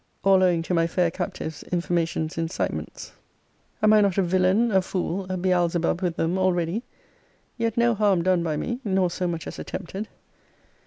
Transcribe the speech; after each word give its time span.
All 0.23 0.41
owing 0.41 0.63
to 0.63 0.73
my 0.73 0.87
fair 0.87 1.11
captive's 1.11 1.61
informations 1.61 2.35
incitements. 2.35 3.11
Am 3.83 3.93
I 3.93 4.01
not 4.01 4.17
a 4.17 4.23
villain, 4.23 4.71
a 4.71 4.81
fool, 4.81 5.27
a 5.29 5.37
Beelzebub, 5.37 6.01
with 6.01 6.15
them 6.15 6.39
already? 6.39 6.81
Yet 7.55 7.77
no 7.77 7.93
harm 7.93 8.23
done 8.23 8.41
by 8.41 8.57
me, 8.57 8.79
nor 8.83 9.11
so 9.11 9.27
much 9.27 9.45
as 9.45 9.59
attempted? 9.59 10.07